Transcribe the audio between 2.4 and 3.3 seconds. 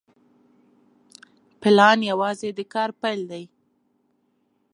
د کار پیل